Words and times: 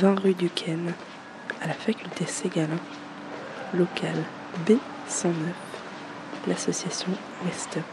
20 0.00 0.18
rue 0.18 0.32
du 0.32 0.48
Ken, 0.48 0.94
à 1.60 1.66
la 1.66 1.74
faculté 1.74 2.24
Ségalin, 2.24 2.78
local 3.74 4.16
B109, 4.66 5.34
l'association 6.48 7.12
West 7.44 7.76
Up. 7.76 7.84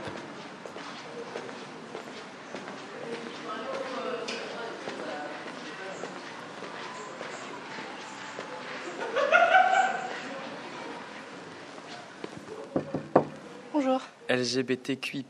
Bonjour. 13.74 14.00
LGBTQI+. 14.30 15.26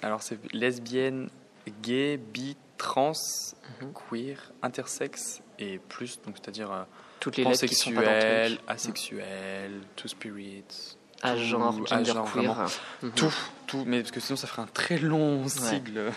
Alors 0.00 0.22
c'est 0.22 0.38
lesbienne, 0.54 1.28
gay, 1.82 2.18
bi, 2.18 2.56
trans, 2.80 3.12
Mhm. 3.80 3.92
queer, 3.92 4.52
intersexe 4.62 5.40
et 5.58 5.78
plus, 5.78 6.20
donc 6.22 6.36
c'est-à-dire 6.40 6.72
euh, 6.72 6.82
Toutes 7.20 7.36
les 7.36 7.44
lettres 7.44 7.66
qui 7.66 7.74
sont 7.74 7.92
pas 7.92 8.02
dans 8.02 8.56
asexuel, 8.66 9.80
two 9.96 10.08
spirit, 10.08 10.64
À 11.22 11.34
tout- 11.34 11.40
genre, 11.40 11.74
à 11.90 11.96
gender 11.98 12.12
genre, 12.12 12.32
queer. 12.32 12.52
vraiment. 12.54 12.68
Mhm. 13.02 13.12
tout, 13.12 13.34
tout, 13.66 13.84
mais 13.86 14.00
parce 14.00 14.10
que 14.10 14.20
sinon 14.20 14.36
ça 14.36 14.46
ferait 14.46 14.62
un 14.62 14.66
très 14.66 14.98
long 14.98 15.46
sigle. 15.48 16.12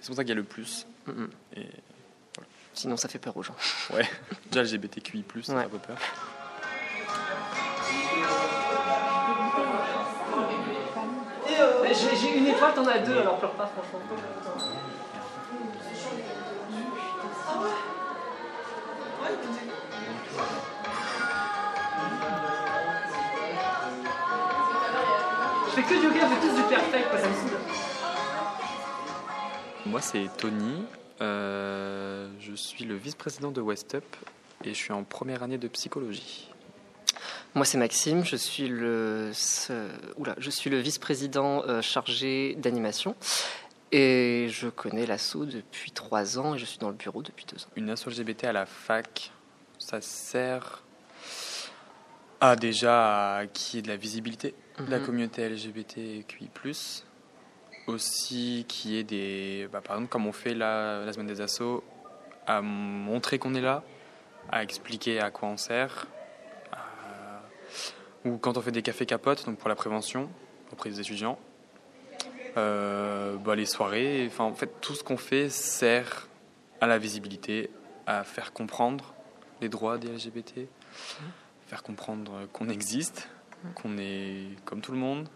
C'est 0.00 0.08
pour 0.08 0.16
ça 0.16 0.22
qu'il 0.24 0.30
y 0.30 0.32
a 0.32 0.36
le 0.36 0.42
plus. 0.44 0.86
Mhm. 1.06 1.28
Et 1.56 1.66
Sinon, 2.74 2.98
ça 2.98 3.08
fait 3.08 3.18
peur 3.18 3.34
aux 3.38 3.42
gens. 3.42 3.54
ouais, 3.94 4.06
déjà 4.52 4.62
LGBTQI+, 4.62 5.24
ça 5.42 5.54
Ouais. 5.54 5.60
fait 5.60 5.66
un 5.66 5.68
peu 5.70 5.78
peur. 5.78 5.96
J'ai 12.20 12.38
une 12.38 12.46
étoile, 12.46 12.74
t'en 12.74 12.86
as 12.86 12.98
deux, 12.98 13.18
alors 13.18 13.38
pleure 13.38 13.52
pas, 13.52 13.66
franchement. 13.66 14.00
Je 25.68 25.70
fais 25.72 25.82
que 25.82 25.98
du 26.00 26.06
yoga, 26.06 26.20
je 26.28 26.34
fais 26.34 26.40
tous 26.48 26.54
du 26.56 26.62
perfect, 26.68 27.10
quoi, 27.10 27.18
ça 27.18 27.28
me 27.28 27.34
saoule. 27.34 27.58
Moi 29.86 30.00
c'est 30.00 30.28
Tony, 30.36 30.82
euh, 31.20 32.28
je 32.40 32.54
suis 32.54 32.84
le 32.84 32.96
vice-président 32.96 33.50
de 33.52 33.60
West 33.60 33.94
Up 33.94 34.04
et 34.64 34.70
je 34.70 34.74
suis 34.74 34.92
en 34.92 35.04
première 35.04 35.42
année 35.42 35.58
de 35.58 35.68
psychologie. 35.68 36.48
Moi, 37.54 37.64
c'est 37.64 37.78
Maxime, 37.78 38.22
je 38.22 38.36
suis 38.36 38.68
le, 38.68 39.30
ce- 39.32 39.88
oula, 40.18 40.34
je 40.36 40.50
suis 40.50 40.68
le 40.68 40.78
vice-président 40.78 41.62
euh, 41.66 41.80
chargé 41.80 42.54
d'animation. 42.56 43.14
Et 43.92 44.48
je 44.50 44.68
connais 44.68 45.06
l'assaut 45.06 45.46
depuis 45.46 45.90
trois 45.92 46.38
ans 46.38 46.54
et 46.54 46.58
je 46.58 46.66
suis 46.66 46.76
dans 46.76 46.90
le 46.90 46.94
bureau 46.96 47.22
depuis 47.22 47.46
deux 47.46 47.56
ans. 47.62 47.68
Une 47.76 47.88
asso 47.88 48.08
LGBT 48.10 48.44
à 48.44 48.52
la 48.52 48.66
fac, 48.66 49.30
ça 49.86 50.00
sert 50.00 50.82
à 52.40 52.56
déjà 52.56 53.36
à 53.36 53.46
qu'il 53.46 53.76
y 53.76 53.78
ait 53.78 53.82
de 53.82 53.88
la 53.88 53.96
visibilité 53.96 54.52
de 54.78 54.90
la 54.90 54.98
Mhm. 54.98 55.04
communauté 55.06 55.42
LGBTQI+, 55.48 56.50
aussi 57.86 58.64
qu'il 58.68 58.90
y 58.90 58.98
ait 58.98 59.04
des, 59.04 59.68
bah, 59.72 59.80
par 59.80 59.96
exemple 59.96 60.10
comme 60.10 60.26
on 60.26 60.32
fait 60.32 60.54
la, 60.54 61.04
la 61.04 61.12
semaine 61.12 61.28
des 61.28 61.40
assos, 61.40 61.82
à 62.46 62.60
montrer 62.62 63.38
qu'on 63.38 63.54
est 63.54 63.60
là, 63.60 63.84
à 64.50 64.62
expliquer 64.62 65.20
à 65.20 65.30
quoi 65.30 65.48
on 65.48 65.56
sert, 65.56 66.06
à- 66.72 67.42
ou 68.28 68.36
quand 68.38 68.56
on 68.58 68.60
fait 68.60 68.72
des 68.72 68.82
cafés 68.82 69.06
capotes, 69.06 69.46
donc 69.46 69.56
pour 69.58 69.68
la 69.68 69.76
prévention 69.76 70.28
auprès 70.72 70.90
des 70.90 71.00
étudiants, 71.00 71.38
euh, 72.56 73.36
bah, 73.36 73.54
les 73.54 73.66
soirées, 73.66 74.26
enfin 74.30 74.44
en 74.44 74.52
fait 74.54 74.80
tout 74.80 74.94
ce 74.94 75.02
qu'on 75.04 75.16
fait 75.16 75.48
sert 75.48 76.28
à 76.80 76.86
la 76.86 76.98
visibilité, 76.98 77.70
à 78.06 78.24
faire 78.24 78.52
comprendre 78.52 79.14
les 79.60 79.68
droits 79.68 79.98
des 79.98 80.08
LGBT, 80.08 80.68
faire 81.66 81.82
comprendre 81.82 82.46
qu'on 82.52 82.68
existe, 82.68 83.28
qu'on 83.74 83.96
est 83.98 84.48
comme 84.64 84.80
tout 84.80 84.92
le 84.92 84.98
monde, 84.98 85.28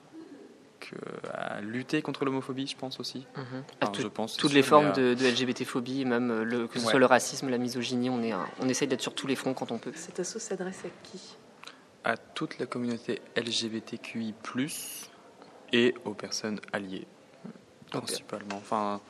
que, 0.79 0.95
à 1.35 1.61
lutter 1.61 2.01
contre 2.01 2.25
l'homophobie, 2.25 2.67
je 2.67 2.77
pense 2.77 3.01
aussi. 3.01 3.27
Enfin, 3.37 3.93
tout- 3.93 4.01
je 4.01 4.07
pense, 4.09 4.37
toutes 4.37 4.53
les 4.55 4.63
sûr, 4.63 4.71
formes 4.71 4.93
de, 4.93 5.15
de 5.15 5.27
LGBT-phobie, 5.27 6.05
même 6.07 6.31
euh, 6.31 6.43
le, 6.45 6.67
que 6.69 6.79
ce 6.79 6.85
Ouais. 6.87 6.91
soit 6.93 7.01
le 7.01 7.07
racisme, 7.07 7.49
la 7.51 7.59
misogynie, 7.59 8.09
on, 8.09 8.23
est, 8.23 8.33
un- 8.33 8.47
on 8.61 8.69
essaye 8.69 8.89
d'être 8.89 9.03
sur 9.03 9.15
tous 9.15 9.27
les 9.27 9.37
fronts 9.37 9.53
quand 9.55 9.73
on 9.73 9.79
peut. 9.79 9.93
Cette 9.95 10.21
asso 10.21 10.39
s'adresse 10.39 10.85
à 10.87 10.89
qui? 11.03 11.37
À 12.05 12.17
toute 12.17 12.59
la 12.59 12.65
communauté 12.67 13.21
LGBTQI+, 13.37 14.35
et 15.73 15.95
aux 16.07 16.15
personnes 16.15 16.61
alliées, 16.73 17.07
principalement. 17.91 18.57
Enfin, 18.57 19.01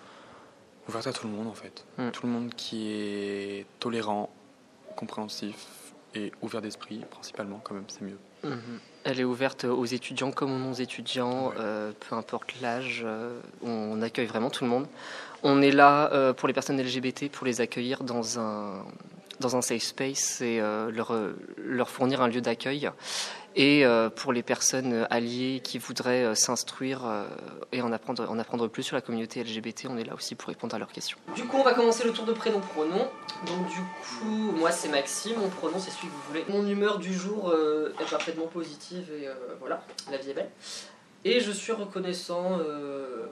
ouverte 0.89 1.07
à 1.07 1.13
tout 1.13 1.27
le 1.29 1.33
monde, 1.33 1.47
en 1.47 1.55
fait. 1.55 1.87
Mm. 1.99 2.11
Tout 2.11 2.27
le 2.27 2.33
monde 2.33 2.55
qui 2.55 2.91
est 2.91 3.67
tolérant, 3.79 4.29
compréhensif 5.01 5.57
et 6.15 6.33
ouvert 6.43 6.61
d'esprit, 6.61 6.99
principalement, 7.11 7.61
quand 7.65 7.75
même, 7.75 7.85
c'est 7.89 8.03
mieux. 8.03 8.19
Mhm. 8.45 8.79
Elle 9.05 9.21
est 9.21 9.25
ouverte 9.25 9.65
aux 9.65 9.85
étudiants 9.87 10.31
comme 10.33 10.53
aux 10.53 10.59
non-étudiants, 10.59 11.49
Ouais. 11.49 11.55
euh, 11.59 11.93
peu 12.09 12.15
importe 12.17 12.61
l'âge, 12.61 13.03
euh, 13.05 13.39
on 13.63 14.03
accueille 14.03 14.27
vraiment 14.27 14.51
tout 14.51 14.65
le 14.65 14.71
monde. 14.71 14.87
On 15.43 15.63
est 15.63 15.71
là 15.71 16.11
euh, 16.13 16.33
pour 16.33 16.49
les 16.49 16.55
personnes 16.55 16.81
LGBT, 16.81 17.31
pour 17.31 17.47
les 17.47 17.61
accueillir 17.61 18.03
dans 18.03 18.39
un, 18.39 18.85
dans 19.41 19.57
un 19.57 19.63
safe 19.63 19.83
space 19.83 20.41
et 20.43 20.59
leur, 20.61 21.13
leur 21.57 21.89
fournir 21.89 22.21
un 22.23 22.29
lieu 22.29 22.41
d'accueil. 22.43 22.91
Et 23.57 23.85
euh, 23.85 24.11
pour 24.11 24.33
les 24.33 24.43
personnes 24.43 25.07
alliées 25.11 25.61
qui 25.63 25.79
voudraient 25.79 26.25
euh, 26.25 26.35
s'instruire 26.35 27.05
euh, 27.05 27.25
et 27.73 27.83
en 27.83 27.91
apprendre, 27.91 28.31
en 28.31 28.39
apprendre 28.39 28.69
plus 28.69 28.85
sur 28.85 28.95
la 28.95 29.03
communauté 29.03 29.43
LGBT, 29.43 29.87
on 29.89 29.99
est 29.99 30.05
là 30.05 30.15
aussi 30.15 30.37
pour 30.37 30.49
répondre 30.49 30.75
à 30.75 30.79
leurs 30.79 30.93
questions. 30.93 31.19
Du 31.35 31.45
coup, 31.45 31.57
on 31.57 31.65
va 31.65 31.75
commencer 31.75 32.05
le 32.05 32.13
tour 32.13 32.25
de 32.25 32.33
prénom-pronom. 32.33 33.09
Donc, 33.47 33.69
du 33.69 33.81
coup, 34.03 34.53
moi 34.53 34.71
c'est 34.71 34.89
Maxime, 34.89 35.39
mon 35.39 35.49
pronom 35.49 35.79
c'est 35.79 35.91
celui 35.91 36.09
que 36.09 36.13
vous 36.13 36.23
voulez. 36.29 36.45
Mon 36.49 36.67
humeur 36.67 36.99
du 36.99 37.13
jour 37.13 37.51
euh, 37.51 37.93
est 38.01 38.11
parfaitement 38.11 38.47
positive 38.47 39.11
et 39.21 39.27
euh, 39.27 39.35
voilà, 39.59 39.83
la 40.11 40.19
vie 40.19 40.31
est 40.31 40.35
belle. 40.35 40.51
Et 41.25 41.41
je 41.41 41.51
suis 41.51 41.73
reconnaissant 41.73 42.59
euh, 42.61 43.27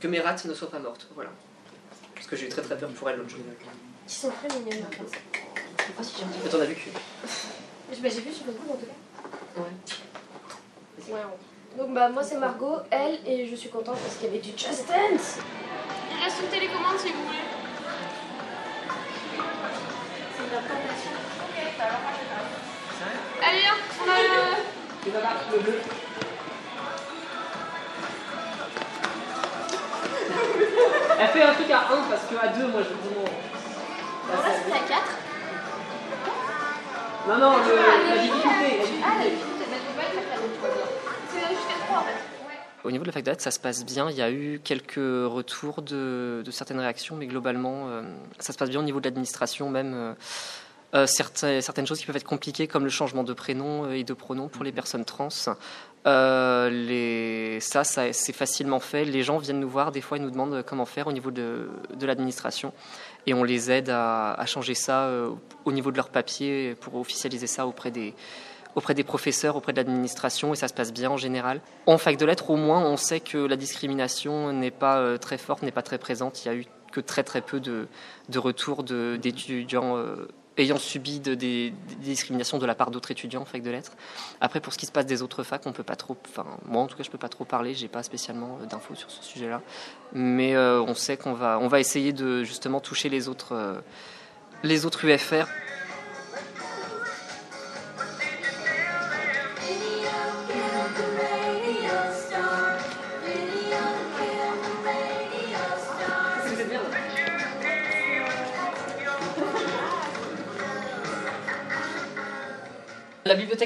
que 0.00 0.08
mes 0.08 0.20
rats 0.20 0.36
ne 0.44 0.54
soient 0.54 0.70
pas 0.70 0.78
mortes, 0.78 1.06
voilà. 1.14 1.30
Parce 2.14 2.26
que 2.26 2.36
j'ai 2.36 2.46
eu 2.46 2.48
très 2.48 2.62
très 2.62 2.78
peur 2.78 2.88
pour 2.90 3.10
elles 3.10 3.18
l'autre 3.18 3.30
jour. 3.30 3.40
Ils 4.06 4.10
sont 4.10 4.30
très 4.30 4.58
mignonnes. 4.58 4.86
Si, 6.02 6.22
Mais 6.42 6.48
t'en 6.50 6.60
as 6.60 6.64
vu 6.64 6.74
que 6.74 6.80
J'ai 7.92 8.10
vu 8.20 8.32
sur 8.32 8.46
le 8.46 8.52
coup 8.52 8.72
en 8.72 8.76
tout 8.76 8.86
cas. 8.86 9.60
Ouais. 9.60 11.14
Ouais. 11.14 11.20
Donc 11.78 11.94
bah 11.94 12.08
moi 12.08 12.22
c'est 12.22 12.36
Margot, 12.36 12.78
elle, 12.90 13.18
et 13.26 13.46
je 13.46 13.54
suis 13.54 13.68
contente 13.68 13.98
parce 13.98 14.16
qu'il 14.16 14.26
y 14.26 14.30
avait 14.30 14.40
du 14.40 14.50
Just 14.50 14.88
Dance. 14.88 15.38
Il 16.10 16.24
reste 16.24 16.40
une 16.42 16.48
télécommande 16.48 16.98
si 16.98 17.12
vous 17.12 17.22
voulez. 17.24 17.38
Allez, 23.44 23.64
hop, 23.70 23.78
on 24.00 24.10
a 24.10 24.12
le... 24.22 24.28
Le 25.52 25.58
bleu. 25.62 25.80
Elle 31.18 31.28
fait 31.28 31.42
un 31.42 31.54
truc 31.54 31.70
à 31.70 31.80
1 31.80 32.02
parce 32.10 32.24
que 32.24 32.34
à 32.36 32.48
2, 32.48 32.66
moi 32.68 32.82
je 32.82 32.88
dis 32.88 33.14
Non, 37.28 37.38
non, 37.38 37.52
le- 37.58 38.14
la 38.16 38.22
difficulté. 38.22 38.78
la 38.78 38.82
difficulté. 38.82 39.04
Ah 39.04 39.18
la 39.18 39.24
difficulté, 39.30 39.64
je 39.64 39.70
vais 39.70 39.96
pas 39.96 40.02
être 40.02 40.28
très 40.28 40.68
très 40.68 40.80
C'est 41.30 41.54
jusqu'à 41.54 41.84
3 41.86 41.98
en 41.98 42.02
fait. 42.02 42.10
Ouais. 42.12 42.58
Au 42.84 42.90
niveau 42.90 43.04
de 43.04 43.08
la 43.08 43.12
fac 43.12 43.22
d'art, 43.22 43.36
ça 43.38 43.50
se 43.50 43.60
passe 43.60 43.84
bien. 43.84 44.10
Il 44.10 44.16
y 44.16 44.22
a 44.22 44.30
eu 44.30 44.60
quelques 44.62 44.94
retours 44.96 45.82
de, 45.82 46.42
de 46.44 46.50
certaines 46.50 46.80
réactions, 46.80 47.14
mais 47.16 47.26
globalement, 47.26 47.88
euh, 47.88 48.02
ça 48.40 48.52
se 48.52 48.58
passe 48.58 48.70
bien 48.70 48.80
au 48.80 48.84
niveau 48.84 49.00
de 49.00 49.04
l'administration, 49.06 49.70
même. 49.70 49.92
euh, 49.94 50.14
euh, 50.94 51.06
certaines, 51.06 51.62
certaines 51.62 51.86
choses 51.86 51.98
qui 52.00 52.04
peuvent 52.04 52.16
être 52.16 52.24
compliquées, 52.24 52.66
comme 52.66 52.84
le 52.84 52.90
changement 52.90 53.24
de 53.24 53.32
prénom 53.32 53.90
et 53.90 54.04
de 54.04 54.12
pronom 54.12 54.48
pour 54.48 54.62
les 54.62 54.72
personnes 54.72 55.06
trans. 55.06 55.28
Euh, 56.06 56.68
les, 56.68 57.60
ça, 57.60 57.82
ça 57.84 58.12
c'est 58.12 58.34
facilement 58.34 58.78
fait. 58.80 59.06
Les 59.06 59.22
gens 59.22 59.38
viennent 59.38 59.60
nous 59.60 59.70
voir, 59.70 59.90
des 59.92 60.02
fois, 60.02 60.18
ils 60.18 60.22
nous 60.22 60.30
demandent 60.30 60.62
comment 60.66 60.84
faire 60.84 61.06
au 61.06 61.12
niveau 61.12 61.30
de, 61.30 61.70
de 61.94 62.06
l'administration. 62.06 62.74
Et 63.26 63.34
on 63.34 63.44
les 63.44 63.70
aide 63.70 63.90
à, 63.90 64.44
changer 64.46 64.74
ça 64.74 65.04
euh, 65.04 65.30
au 65.64 65.72
niveau 65.72 65.90
de 65.90 65.96
leurs 65.96 66.08
papiers 66.08 66.74
pour 66.80 66.96
officialiser 66.96 67.46
ça 67.46 67.66
auprès 67.66 67.90
des, 67.90 68.14
auprès 68.74 68.94
des 68.94 69.04
professeurs, 69.04 69.56
auprès 69.56 69.72
de 69.72 69.76
l'administration, 69.78 70.52
et 70.52 70.56
ça 70.56 70.68
se 70.68 70.74
passe 70.74 70.92
bien 70.92 71.10
en 71.10 71.16
général. 71.16 71.60
En 71.86 71.98
fac 71.98 72.16
de 72.16 72.26
lettres, 72.26 72.50
au 72.50 72.56
moins, 72.56 72.84
on 72.84 72.96
sait 72.96 73.20
que 73.20 73.38
la 73.38 73.56
discrimination 73.56 74.52
n'est 74.52 74.70
pas 74.70 74.98
euh, 74.98 75.18
très 75.18 75.38
forte, 75.38 75.62
n'est 75.62 75.70
pas 75.70 75.82
très 75.82 75.98
présente. 75.98 76.44
Il 76.44 76.48
y 76.48 76.50
a 76.50 76.54
eu 76.54 76.66
que 76.90 77.00
très 77.00 77.22
très 77.22 77.40
peu 77.40 77.58
de, 77.58 77.88
de 78.28 78.38
retours 78.38 78.82
d'étudiants 78.82 79.96
euh, 79.96 80.28
ayant 80.58 80.78
subi 80.78 81.20
de- 81.20 81.34
des, 81.34 81.70
des 81.88 81.94
discriminations 81.96 82.58
de 82.58 82.66
la 82.66 82.74
part 82.74 82.90
d'autres 82.90 83.10
étudiants 83.10 83.42
en 83.42 83.44
fac 83.44 83.62
de 83.62 83.70
lettres. 83.70 83.92
Après, 84.40 84.60
pour 84.60 84.72
ce 84.72 84.78
qui 84.78 84.86
se 84.86 84.92
passe 84.92 85.06
des 85.06 85.22
autres 85.22 85.42
facs, 85.42 85.66
on 85.66 85.72
peut 85.72 85.82
pas 85.82 85.96
trop. 85.96 86.16
Enfin, 86.28 86.44
moi 86.66 86.82
en 86.82 86.86
tout 86.86 86.96
cas, 86.96 87.02
je 87.02 87.10
peux 87.10 87.18
pas 87.18 87.28
trop 87.30 87.44
parler. 87.44 87.74
J'ai 87.74 87.88
pas 87.88 88.02
spécialement 88.02 88.58
euh, 88.62 88.66
d'infos 88.66 88.94
sur 88.94 89.10
ce 89.10 89.22
sujet-là, 89.22 89.62
mais 90.12 90.54
euh, 90.54 90.80
on 90.82 90.94
sait 90.94 91.16
qu'on 91.16 91.32
va, 91.34 91.58
on 91.60 91.68
va 91.68 91.80
essayer 91.80 92.12
de 92.12 92.42
justement 92.44 92.80
toucher 92.80 93.08
les 93.08 93.28
autres, 93.28 93.54
euh, 93.54 93.80
les 94.62 94.84
autres 94.86 95.04
UFR 95.04 95.46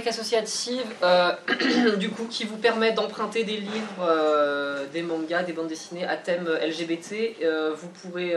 associative, 0.07 0.83
euh, 1.03 1.33
du 1.97 2.11
coup, 2.11 2.27
qui 2.29 2.45
vous 2.45 2.57
permet 2.57 2.93
d'emprunter 2.93 3.45
des 3.45 3.57
livres, 3.57 4.03
euh, 4.03 4.85
des 4.93 5.03
mangas, 5.03 5.45
des 5.45 5.53
bandes 5.53 5.69
dessinées 5.69 6.05
à 6.05 6.17
thème 6.17 6.49
LGBT. 6.49 7.37
Euh, 7.43 7.73
vous 7.75 7.89
pourrez, 7.89 8.35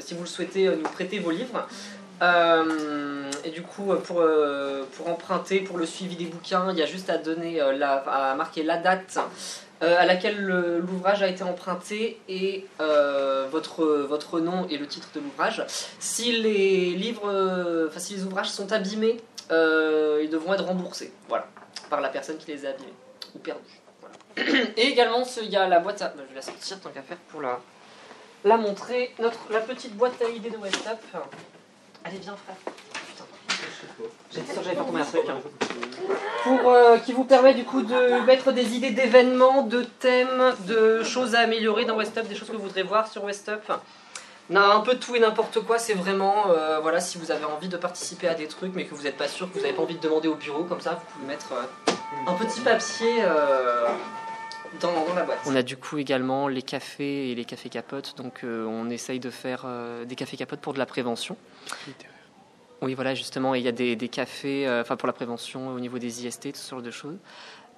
si 0.00 0.14
vous 0.14 0.20
le 0.22 0.26
souhaitez, 0.28 0.68
nous 0.68 0.88
prêter 0.88 1.18
vos 1.18 1.30
livres. 1.32 1.66
Et 3.44 3.50
du 3.50 3.62
coup, 3.62 3.92
pour, 4.04 4.22
pour 4.96 5.08
emprunter, 5.08 5.60
pour 5.60 5.76
le 5.78 5.84
suivi 5.86 6.16
des 6.16 6.24
bouquins, 6.26 6.68
il 6.72 6.78
y 6.78 6.82
a 6.82 6.86
juste 6.86 7.10
à 7.10 7.18
donner, 7.18 7.60
la, 7.76 7.94
à 7.96 8.34
marquer 8.34 8.62
la 8.62 8.76
date 8.78 9.18
à 9.80 10.06
laquelle 10.06 10.40
le- 10.40 10.78
l'ouvrage 10.78 11.22
a 11.22 11.28
été 11.28 11.42
emprunté 11.42 12.18
et 12.28 12.64
votre, 13.50 13.84
votre 13.84 14.40
nom 14.40 14.66
et 14.70 14.78
le 14.78 14.86
titre 14.86 15.08
de 15.14 15.20
l'ouvrage. 15.20 15.64
Si 15.98 16.32
les 16.32 16.90
livres, 16.94 17.86
enfin 17.90 18.00
si 18.00 18.14
les 18.14 18.24
ouvrages 18.24 18.48
sont 18.50 18.72
abîmés, 18.72 19.18
euh, 19.50 20.20
ils 20.22 20.30
devront 20.30 20.54
être 20.54 20.64
remboursés, 20.64 21.12
voilà, 21.28 21.46
par 21.90 22.00
la 22.00 22.08
personne 22.08 22.38
qui 22.38 22.50
les 22.50 22.66
a 22.66 22.70
abîmés 22.70 22.92
ou 23.34 23.38
perdus. 23.38 23.80
voilà. 24.00 24.16
Et 24.76 24.88
également, 24.88 25.24
il 25.42 25.48
y 25.50 25.56
a 25.56 25.68
la 25.68 25.80
boîte 25.80 26.02
à, 26.02 26.08
bah, 26.08 26.22
je 26.24 26.28
vais 26.30 26.34
la 26.36 26.42
sortir 26.42 26.80
tant 26.80 26.90
qu'à 26.90 27.02
faire 27.02 27.16
pour 27.28 27.40
la, 27.42 27.60
la 28.44 28.56
montrer. 28.56 29.12
Notre, 29.18 29.38
la 29.50 29.60
petite 29.60 29.94
boîte 29.96 30.20
à 30.22 30.28
idées 30.28 30.50
de 30.50 30.56
Westop. 30.56 30.98
Allez 32.04 32.18
bien, 32.18 32.36
frère. 32.36 32.56
J'étais 34.32 34.52
sûr 34.52 34.62
que 34.62 34.64
j'avais 34.64 34.76
pas 34.76 34.84
tombé 34.84 35.00
un 35.00 35.04
truc. 35.04 35.22
hein. 35.28 35.38
Pour, 36.42 36.68
euh, 36.70 36.98
qui 36.98 37.12
vous 37.12 37.24
permet 37.24 37.54
du 37.54 37.64
coup 37.64 37.82
de 37.82 38.24
mettre 38.26 38.52
des 38.52 38.74
idées 38.74 38.90
d'événements, 38.90 39.62
de 39.62 39.82
thèmes, 40.00 40.54
de 40.66 41.02
choses 41.02 41.34
à 41.34 41.40
améliorer 41.40 41.84
dans 41.84 41.96
Westop, 41.96 42.26
des 42.26 42.34
choses 42.34 42.48
que 42.48 42.56
vous 42.56 42.64
voudrez 42.64 42.82
voir 42.82 43.08
sur 43.08 43.24
Westop. 44.48 44.54
Non, 44.54 44.60
un 44.60 44.80
peu 44.80 44.96
tout 44.96 45.16
et 45.16 45.20
n'importe 45.20 45.60
quoi, 45.60 45.78
c'est 45.78 45.94
vraiment, 45.94 46.50
euh, 46.50 46.78
voilà, 46.80 47.00
si 47.00 47.18
vous 47.18 47.30
avez 47.30 47.44
envie 47.44 47.68
de 47.68 47.76
participer 47.76 48.28
à 48.28 48.34
des 48.34 48.46
trucs 48.46 48.74
mais 48.74 48.84
que 48.84 48.94
vous 48.94 49.04
n'êtes 49.04 49.16
pas 49.16 49.28
sûr, 49.28 49.48
que 49.48 49.54
vous 49.54 49.60
n'avez 49.60 49.74
pas 49.74 49.82
envie 49.82 49.96
de 49.96 50.00
demander 50.00 50.28
au 50.28 50.34
bureau, 50.34 50.64
comme 50.64 50.80
ça 50.80 50.92
vous 50.92 51.12
pouvez 51.14 51.26
mettre 51.26 51.52
euh, 51.52 51.92
un 52.26 52.34
petit 52.34 52.60
papier 52.60 53.22
euh, 53.22 53.86
dans, 54.80 55.14
la 55.14 55.22
boîte. 55.22 55.38
On 55.46 55.56
a 55.56 55.62
du 55.62 55.76
coup 55.76 55.98
également 55.98 56.48
les 56.48 56.62
cafés 56.62 57.30
et 57.30 57.34
les 57.34 57.44
cafés 57.44 57.70
capotes, 57.70 58.16
donc 58.16 58.40
on 58.44 58.90
essaye 58.90 59.20
de 59.20 59.30
faire 59.30 59.66
des 60.04 60.16
cafés 60.16 60.36
capotes 60.36 60.60
pour 60.60 60.74
de 60.74 60.78
la 60.78 60.86
prévention. 60.86 61.36
Oui, 62.82 62.92
voilà, 62.94 63.14
justement, 63.14 63.54
il 63.54 63.62
y 63.62 63.68
a 63.68 63.72
des, 63.72 63.96
cafés 64.08 64.68
enfin 64.80 64.96
pour 64.96 65.06
la 65.06 65.12
prévention 65.12 65.68
au 65.68 65.80
niveau 65.80 65.98
des 65.98 66.26
IST, 66.26 66.52
tout 66.52 66.58
ce 66.58 66.70
genre 66.70 66.82
de 66.82 66.90
choses. 66.90 67.16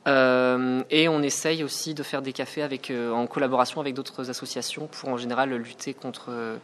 Euh, 0.06 0.82
et 0.90 1.08
on 1.08 1.20
essaye 1.22 1.64
aussi 1.64 1.94
de 1.94 2.02
faire 2.02 2.22
des 2.22 2.32
cafés 2.32 2.62
avec, 2.62 2.90
euh, 2.90 3.10
en 3.10 3.26
collaboration 3.26 3.80
avec 3.80 3.94
d'autres 3.94 4.30
associations 4.30 4.86
pour 4.86 5.08
en 5.08 5.16
général 5.16 5.52
lutter 5.54 5.94
contre, 5.94 6.58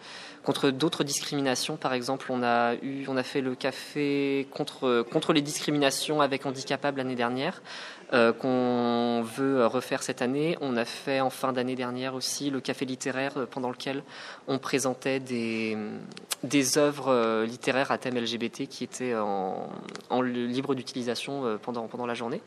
contre 0.44 0.70
d'autres 0.70 1.04
discriminations. 1.04 1.76
Par 1.76 1.92
exemple, 1.92 2.26
on 2.30 2.42
a, 2.42 2.74
eu, 2.76 3.04
on 3.08 3.16
a 3.16 3.22
fait 3.22 3.40
le 3.40 3.54
café 3.54 4.46
contre, 4.50 5.02
contre 5.10 5.32
les 5.32 5.42
discriminations 5.42 6.20
avec 6.20 6.46
handicapables 6.46 6.98
l'année 6.98 7.16
dernière, 7.16 7.62
euh, 8.14 8.34
qu'on 8.34 9.22
veut 9.22 9.64
refaire 9.64 10.02
cette 10.02 10.20
année. 10.20 10.58
On 10.60 10.76
a 10.76 10.84
fait 10.84 11.22
en 11.22 11.30
fin 11.30 11.54
d'année 11.54 11.76
dernière 11.76 12.14
aussi 12.14 12.50
le 12.50 12.60
café 12.60 12.84
littéraire 12.84 13.32
euh, 13.38 13.46
pendant 13.46 13.70
lequel 13.70 14.02
on 14.48 14.58
présentait 14.58 15.18
des, 15.18 15.78
des 16.42 16.76
œuvres 16.76 17.08
euh, 17.08 17.46
littéraires 17.46 17.90
à 17.90 17.96
thème 17.96 18.18
LGBT 18.18 18.68
qui 18.68 18.84
étaient 18.84 19.14
en, 19.14 19.70
en 20.10 20.20
libre 20.20 20.74
d'utilisation 20.74 21.46
euh, 21.46 21.56
pendant, 21.56 21.88
pendant 21.88 22.04
la 22.04 22.12
journée. 22.12 22.42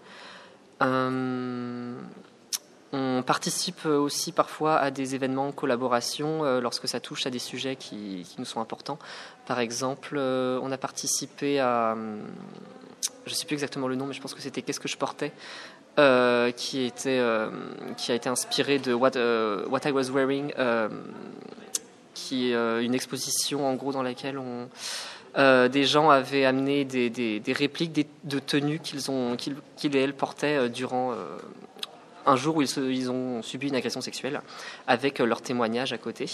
Euh, 0.81 1.93
on 2.93 3.23
participe 3.23 3.85
aussi 3.85 4.31
parfois 4.31 4.77
à 4.77 4.91
des 4.91 5.15
événements 5.15 5.47
en 5.47 5.51
collaboration 5.51 6.45
euh, 6.45 6.61
lorsque 6.61 6.87
ça 6.87 6.99
touche 6.99 7.25
à 7.25 7.29
des 7.29 7.39
sujets 7.39 7.75
qui, 7.75 8.25
nous 8.37 8.45
sont 8.45 8.61
importants. 8.61 8.99
Par 9.47 9.59
exemple, 9.59 10.15
euh, 10.17 10.59
on 10.61 10.71
a 10.71 10.77
participé 10.77 11.59
à, 11.59 11.95
je 13.25 13.31
ne 13.31 13.35
sais 13.35 13.45
plus 13.45 13.55
exactement 13.55 13.87
le 13.87 13.95
nom, 13.95 14.05
mais 14.05 14.13
je 14.13 14.21
pense 14.21 14.33
que 14.33 14.41
c'était 14.41 14.61
Qu'est-ce 14.61 14.79
que 14.79 14.87
je 14.87 14.97
portais 14.97 15.31
qui, 15.97 16.91
a 16.97 18.13
été 18.13 18.29
inspiré 18.29 18.79
de 18.79 18.93
What, 18.93 19.11
I 19.15 19.91
Was 19.91 20.09
Wearing, 20.11 20.53
qui 22.13 22.51
est 22.51 22.83
une 22.83 22.93
exposition 22.93 23.65
en 23.65 23.75
gros 23.75 23.93
dans 23.93 24.03
laquelle 24.03 24.37
on, 24.37 24.67
euh, 25.37 25.67
des 25.67 25.83
gens 25.85 26.09
avaient 26.09 26.45
amené 26.45 26.85
des, 26.85 27.09
des- 27.09 27.39
répliques 27.53 27.91
des- 27.91 28.07
de 28.23 28.39
tenues 28.39 28.79
qu'ils 28.79 29.09
et 29.95 29.99
elles 30.01 30.13
portaient 30.13 30.57
euh, 30.57 30.69
durant 30.69 31.11
euh, 31.11 31.15
un 32.25 32.35
jour 32.35 32.55
où 32.57 32.61
ils, 32.61 32.67
se- 32.67 32.79
ils 32.79 33.11
ont 33.11 33.41
subi 33.41 33.67
une 33.67 33.75
agression 33.75 34.01
sexuelle, 34.01 34.41
avec 34.87 35.19
leur 35.19 35.41
témoignage 35.41 35.93
à 35.93 35.97
côté. 35.97 36.25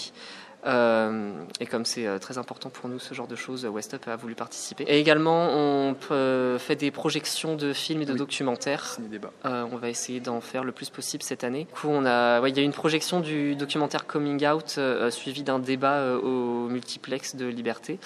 Euh, 0.64 1.32
et 1.58 1.66
comme 1.66 1.84
c'est 1.84 2.06
euh, 2.06 2.18
très 2.18 2.38
important 2.38 2.70
pour 2.70 2.88
nous 2.88 3.00
ce 3.00 3.14
genre 3.14 3.26
de 3.26 3.34
choses, 3.34 3.64
West 3.64 3.94
Up 3.94 4.06
a 4.06 4.14
voulu 4.16 4.34
participer. 4.36 4.84
Et 4.86 5.00
également, 5.00 5.48
on 5.50 5.96
euh, 6.12 6.58
fait 6.58 6.76
des 6.76 6.90
projections 6.92 7.56
de 7.56 7.72
films 7.72 8.02
et 8.02 8.04
de 8.06 8.12
Oui. 8.12 8.18
documentaires. 8.18 8.96
Euh, 9.44 9.66
on 9.72 9.76
va 9.76 9.88
essayer 9.88 10.20
d'en 10.20 10.40
faire 10.40 10.62
le 10.62 10.70
plus 10.72 10.88
possible 10.88 11.22
cette 11.24 11.42
année. 11.42 11.64
Du 11.64 11.72
coup, 11.72 11.88
on 11.88 12.06
a, 12.06 12.40
ouais, 12.40 12.50
il 12.50 12.56
y 12.56 12.60
a 12.60 12.62
une 12.62 12.72
projection 12.72 13.20
du 13.20 13.56
documentaire 13.56 14.06
Coming 14.06 14.46
Out 14.46 14.76
euh, 14.78 15.10
suivi 15.10 15.42
d'un 15.42 15.58
débat 15.58 15.94
euh, 15.94 16.20
au 16.20 16.68
multiplex 16.68 17.34
de 17.34 17.46
Liberté. 17.46 17.98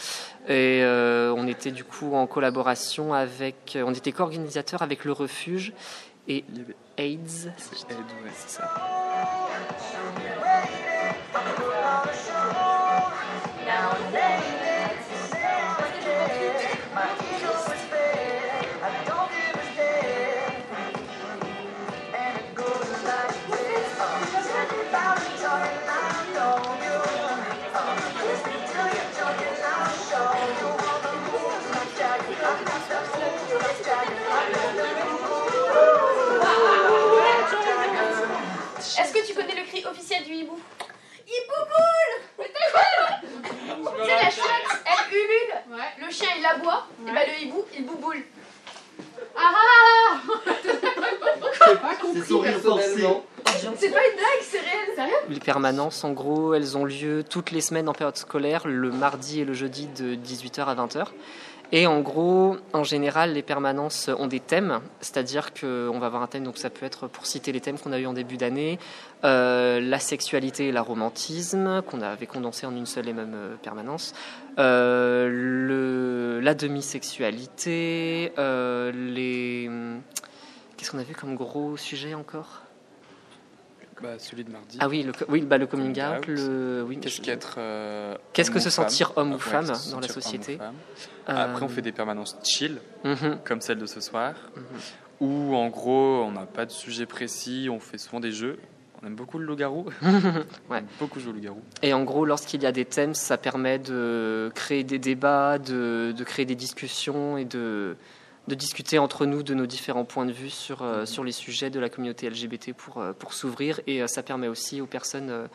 Et 0.48 0.80
euh, 0.82 1.34
on 1.36 1.46
était 1.46 1.72
du 1.72 1.84
coup 1.84 2.14
en 2.14 2.26
collaboration 2.26 3.12
avec, 3.12 3.76
on 3.84 3.92
était 3.92 4.12
co-organisateur 4.12 4.80
avec 4.80 5.04
le 5.04 5.12
Refuge 5.12 5.72
et 6.28 6.44
AIDS. 6.96 7.52
Ed, 7.90 7.96
ouais. 8.24 8.32
C'est 8.34 8.50
ça. 8.60 8.70
Les 55.28 55.40
permanences, 55.40 56.04
en 56.04 56.12
gros, 56.12 56.54
elles 56.54 56.76
ont 56.76 56.84
lieu 56.84 57.24
toutes 57.28 57.50
les 57.50 57.60
semaines 57.60 57.88
en 57.88 57.92
période 57.92 58.16
scolaire, 58.16 58.66
le 58.66 58.92
mardi 58.92 59.40
et 59.40 59.44
le 59.44 59.54
jeudi 59.54 59.88
de 59.88 60.14
18h 60.14 60.64
à 60.64 60.74
20h. 60.74 61.06
Et 61.72 61.88
en 61.88 62.00
gros, 62.00 62.56
en 62.72 62.84
général, 62.84 63.32
les 63.32 63.42
permanences 63.42 64.08
ont 64.20 64.28
des 64.28 64.38
thèmes, 64.38 64.80
c'est-à-dire 65.00 65.52
qu'on 65.52 65.98
va 65.98 66.06
avoir 66.06 66.22
un 66.22 66.28
thème, 66.28 66.44
donc 66.44 66.58
ça 66.58 66.70
peut 66.70 66.86
être, 66.86 67.08
pour 67.08 67.26
citer 67.26 67.50
les 67.50 67.60
thèmes 67.60 67.76
qu'on 67.76 67.90
a 67.92 67.98
eu 67.98 68.06
en 68.06 68.12
début 68.12 68.36
d'année, 68.36 68.78
euh, 69.24 69.80
la 69.80 69.98
sexualité 69.98 70.68
et 70.68 70.72
la 70.72 70.82
romantisme, 70.82 71.82
qu'on 71.82 72.02
avait 72.02 72.28
condensé 72.28 72.66
en 72.66 72.76
une 72.76 72.86
seule 72.86 73.08
et 73.08 73.12
même 73.12 73.34
euh, 73.34 73.56
permanence, 73.60 74.14
euh, 74.60 76.40
la 76.40 76.54
demi-sexualité, 76.54 78.32
les... 78.36 79.70
Qu'est-ce 80.76 80.90
qu'on 80.90 80.98
a 80.98 81.04
vu 81.04 81.14
comme 81.14 81.34
gros 81.34 81.76
sujet 81.76 82.14
encore? 82.14 82.65
Bah, 84.02 84.18
celui 84.18 84.44
de 84.44 84.50
mardi. 84.50 84.76
Ah 84.80 84.88
oui, 84.88 85.02
le, 85.02 85.12
oui, 85.28 85.40
bah, 85.40 85.56
le 85.56 85.66
coming 85.66 85.98
out, 86.02 86.26
le, 86.26 86.84
oui, 86.86 86.98
Qu'est-ce 87.00 87.20
qu'être 87.22 87.54
euh, 87.58 88.14
Qu'est-ce 88.32 88.50
que 88.50 88.58
se 88.58 88.68
sentir 88.68 89.12
homme 89.16 89.32
ou 89.32 89.38
femme 89.38 89.74
se 89.74 89.90
dans 89.90 90.00
la 90.00 90.08
société. 90.08 90.58
Euh, 90.60 90.72
Après, 91.26 91.64
on 91.64 91.68
fait 91.68 91.82
des 91.82 91.92
permanences 91.92 92.36
chill, 92.44 92.78
mhm, 93.04 93.38
comme 93.44 93.60
celle 93.60 93.78
de 93.78 93.86
ce 93.86 94.00
soir, 94.00 94.34
mhm. 94.54 94.62
où 95.20 95.54
en 95.56 95.68
gros, 95.68 96.24
on 96.24 96.32
n'a 96.32 96.44
pas 96.46 96.66
de 96.66 96.72
sujet 96.72 97.06
précis, 97.06 97.68
on 97.70 97.80
fait 97.80 97.98
souvent 97.98 98.20
des 98.20 98.32
jeux. 98.32 98.58
On 99.02 99.06
aime 99.06 99.14
beaucoup 99.14 99.38
le 99.38 99.46
loup-garou. 99.46 99.86
Ouais. 100.70 100.82
beaucoup 100.98 101.20
jouer 101.20 101.30
au 101.30 101.34
loup-garou. 101.34 101.62
Et 101.82 101.92
en 101.94 102.04
gros, 102.04 102.24
lorsqu'il 102.24 102.62
y 102.62 102.66
a 102.66 102.72
des 102.72 102.84
thèmes, 102.84 103.14
ça 103.14 103.38
permet 103.38 103.78
de 103.78 104.50
créer 104.54 104.84
des 104.84 104.98
débats, 104.98 105.58
de, 105.58 106.12
de 106.16 106.24
créer 106.24 106.44
des 106.44 106.54
discussions 106.54 107.36
et 107.36 107.44
de, 107.44 107.96
de 108.48 108.54
discuter 108.54 108.98
entre 108.98 109.26
nous 109.26 109.42
de 109.42 109.54
nos 109.54 109.66
différents 109.66 110.04
points 110.04 110.26
de 110.26 110.32
vue 110.32 110.50
sur, 110.50 110.82
euh, 110.82 111.04
sur 111.06 111.24
les 111.24 111.32
sujets 111.32 111.70
de 111.70 111.80
la 111.80 111.88
communauté 111.88 112.28
LGBT 112.30 112.72
pour, 112.72 112.98
euh, 112.98 113.12
pour 113.12 113.32
s'ouvrir. 113.32 113.80
Et 113.86 114.02
euh, 114.02 114.06
ça 114.06 114.22
permet 114.22 114.48
aussi 114.48 114.80
aux 114.80 114.86
personnes 114.86 115.30
euh, 115.30 115.46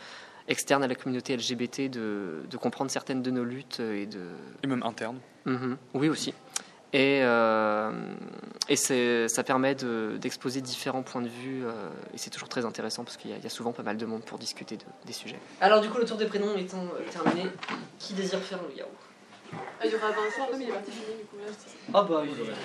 externes 0.48 0.84
à 0.84 0.88
la 0.88 0.96
communauté 0.96 1.36
LGBT 1.38 1.90
de, 1.90 2.42
de 2.50 2.58
comprendre 2.58 2.92
certaines 2.92 3.22
de 3.22 3.32
nos 3.32 3.44
luttes 3.46 3.80
et 3.80 4.06
de, 4.06 4.20
Et 4.64 4.68
même 4.68 4.84
interne. 4.84 5.20
Mhm. 5.46 5.78
Oui 5.94 6.10
aussi. 6.10 6.34
Et, 6.94 7.22
euh, 7.24 7.90
et 8.68 8.76
c'est- 8.76 9.30
ça 9.30 9.44
permet 9.46 9.76
de- 9.76 10.18
d'exposer 10.20 10.60
différents 10.60 11.04
points 11.04 11.22
de 11.22 11.30
vue 11.30 11.64
euh, 11.66 11.72
et 12.14 12.18
c'est 12.18 12.30
toujours 12.30 12.50
très 12.50 12.66
intéressant 12.66 13.06
parce 13.06 13.16
qu'il 13.16 13.32
y, 13.32 13.34
a- 13.34 13.38
il 13.38 13.44
y 13.44 13.48
a 13.48 13.50
souvent 13.50 13.72
pas 13.72 13.84
mal 13.84 13.96
de 13.96 14.06
monde 14.06 14.24
pour 14.26 14.38
discuter 14.38 14.76
de- 14.76 14.84
des 15.06 15.14
sujets. 15.14 15.40
Alors 15.62 15.80
du 15.80 15.90
coup 15.90 15.98
le 16.00 16.04
tour 16.06 16.18
des 16.18 16.26
prénoms 16.26 16.58
étant 16.58 16.84
terminé, 17.10 17.48
qui 17.98 18.14
désire 18.14 18.40
faire 18.40 18.60
un 18.60 18.64
loup-garou 18.64 18.92
Ah, 19.54 19.86
il 19.86 19.92
y 19.92 19.96
aura 19.96 20.08
Vincent, 20.10 20.50
mais 20.58 20.66
il 20.66 20.70
est 20.70 20.74
parti 20.74 20.92
du 20.92 20.98
coup. 20.98 21.38
Ah 21.94 22.04
bah 22.04 22.24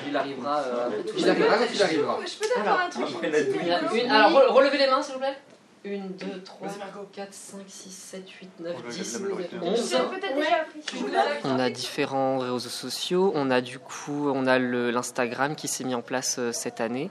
il, 0.09 0.17
arrivera. 0.17 0.63
Il 1.17 1.29
arrivera 1.31 1.57
quand 1.59 1.65
il 1.75 1.83
arrivera. 1.83 2.19
Je 2.27 2.39
peux 2.39 2.55
t'avoir 2.55 2.81
un 2.81 2.89
truc 2.91 3.07
Il 3.93 4.05
une- 4.05 4.11
alors 4.11 4.31
re- 4.31 4.53
relevez 4.53 4.79
les 4.79 4.87
mains 4.89 5.03
s'il 5.03 5.15
vous 5.15 5.21
plaît. 5.21 5.37
1, 5.85 5.91
2, 6.19 6.43
3, 6.43 6.69
4, 7.13 7.33
5, 7.33 7.59
6, 7.69 7.91
7, 7.91 8.29
8, 8.29 8.51
9, 8.61 8.75
10, 8.89 9.23
11. 9.63 9.91
J'ai 9.91 9.99
peut-être 9.99 10.35
déjà 10.37 10.57
appris. 10.63 11.41
On 11.45 11.59
a 11.61 11.71
différents 11.71 12.39
réseaux 12.39 12.59
sociaux. 12.59 13.31
On 13.37 13.51
a 13.53 13.61
du 13.61 13.79
coup, 13.79 14.29
on 14.35 14.47
a 14.47 14.59
le- 14.59 14.91
l'Instagram 14.91 15.55
qui 15.55 15.69
s'est 15.69 15.85
mis 15.85 15.95
en 15.95 16.03
place 16.03 16.37
euh, 16.41 16.51
cette 16.53 16.81
année. 16.81 17.09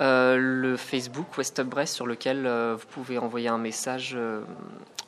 Euh, 0.00 0.36
le 0.38 0.76
Facebook 0.76 1.38
West 1.38 1.60
Brest 1.60 1.94
sur 1.94 2.06
lequel 2.06 2.46
euh, 2.46 2.74
vous 2.78 2.86
pouvez 2.86 3.18
envoyer 3.18 3.48
un 3.48 3.58
message 3.58 4.14
euh, 4.16 4.40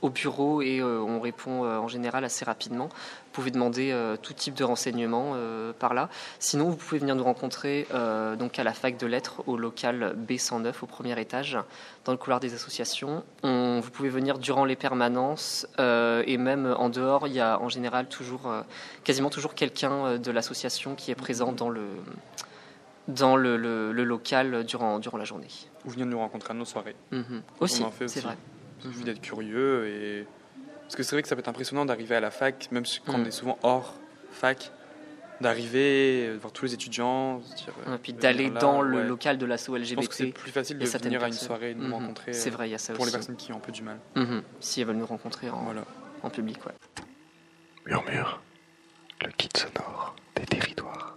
au 0.01 0.11
bureau 0.11 0.63
et 0.63 0.83
on 0.83 1.21
répond 1.21 1.65
en 1.65 1.89
général 1.89 2.23
assez 2.25 2.45
rapidement. 2.45 2.85
Vous 2.91 3.33
pouvez 3.33 3.51
demander 3.51 3.97
tout 4.23 4.35
type 4.35 4.55
de 4.55 4.63
renseignements 4.63 5.35
par 5.79 5.95
là. 5.95 6.11
Sinon, 6.39 6.69
vous 6.69 6.77
pouvez 6.77 6.99
venir 6.99 7.17
nous 7.17 7.25
rencontrer 7.25 7.87
donc 8.39 8.59
à 8.59 8.63
la 8.65 8.75
fac 8.75 8.99
de 8.99 9.07
lettres 9.07 9.43
au 9.47 9.57
local 9.57 10.15
B109 10.29 10.75
au 10.83 10.87
premier 10.87 11.19
étage 11.19 11.59
dans 12.05 12.13
le 12.13 12.19
couloir 12.19 12.41
des 12.41 12.53
associations. 12.55 13.25
On- 13.43 13.81
vous 13.81 13.91
pouvez 13.91 14.11
venir 14.11 14.39
durant 14.39 14.67
les 14.67 14.77
permanences 14.77 15.67
et 15.79 16.37
même 16.37 16.75
en 16.79 16.91
dehors. 16.91 17.27
Il 17.27 17.33
y 17.33 17.41
a 17.41 17.59
en 17.61 17.71
général 17.71 18.07
toujours, 18.07 18.53
quasiment 19.03 19.31
toujours 19.31 19.55
quelqu'un 19.55 20.19
de 20.19 20.31
l'association 20.31 20.95
qui 20.95 21.11
est 21.11 21.15
présent 21.17 21.53
dans 21.53 21.71
le 21.71 21.87
dans 23.09 23.37
le, 23.37 23.57
le- 23.57 23.93
le 23.93 24.05
local 24.05 24.65
durant 24.65 24.99
durant 24.99 25.19
la 25.19 25.25
journée. 25.25 25.49
Ou 25.85 25.91
venir 25.91 26.07
nous 26.07 26.19
rencontrer 26.19 26.51
à 26.53 26.55
nos 26.55 26.65
soirées. 26.65 26.97
Mhm. 27.13 27.43
Aussi, 27.61 27.83
en 27.85 27.91
fait 27.91 28.09
c'est 28.09 28.21
vrai. 28.21 28.37
Il 28.85 28.91
suffit 28.93 29.05
d'être 29.05 29.21
curieux 29.21 29.87
et 29.89 30.27
parce 30.83 30.97
que 30.97 31.03
c'est 31.03 31.15
vrai 31.17 31.23
que 31.23 31.29
ça 31.29 31.35
peut 31.35 31.41
être 31.41 31.49
impressionnant 31.49 31.85
d'arriver 31.85 32.15
à 32.17 32.21
la 32.21 32.31
fac, 32.31 32.69
même 32.71 32.85
si- 32.85 33.01
quand 33.05 33.17
Mm. 33.19 33.23
on 33.23 33.25
est 33.25 33.31
souvent 33.33 33.59
hors 33.63 33.95
fac, 34.31 34.71
d'arriver 35.41 36.27
euh, 36.29 36.37
voir 36.41 36.53
tous 36.53 36.65
les 36.67 36.75
étudiants, 36.75 37.39
dire, 37.57 37.75
euh, 37.89 37.97
Et 37.97 37.99
puis 37.99 38.13
d'aller 38.13 38.51
dans 38.51 38.81
le 38.83 38.99
ouais. 38.99 39.05
local 39.05 39.37
de 39.39 39.45
l'asso 39.47 39.77
Je 39.83 39.95
pense 39.95 40.09
que 40.09 40.15
c'est 40.15 40.25
LGBT. 40.25 40.39
plus 40.41 40.51
facile 40.53 40.79
de 40.79 40.87
venir 40.87 41.23
à 41.23 41.27
une 41.27 41.33
soirée 41.33 41.71
et 41.73 41.75
de 41.75 41.81
nous 41.81 41.87
Mhm. 41.89 41.93
rencontrer. 41.95 42.33
C'est 42.33 42.51
vrai, 42.51 42.69
il 42.69 42.73
y 42.73 42.75
a 42.75 42.79
ça 42.79 42.93
Pour 42.95 43.05
les 43.07 43.13
personnes 43.13 43.37
qui 43.37 43.53
ont 43.53 43.57
un 43.57 43.61
peu 43.61 43.73
du 43.73 43.83
mal. 43.83 43.99
Mhm. 44.15 44.43
Si 44.61 44.81
elles 44.81 44.87
veulent 44.87 44.97
nous 44.97 45.07
rencontrer 45.07 45.51
en, 45.51 45.63
Voilà. 45.65 45.85
en 46.23 46.31
public, 46.31 46.65
ouais. 46.67 46.73
Murmure, 47.87 48.41
le 49.25 49.31
kit 49.33 49.49
sonore 49.57 50.17
des 50.37 50.45
territoires. 50.47 51.17